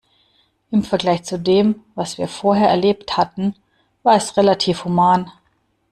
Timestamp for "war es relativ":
4.01-4.83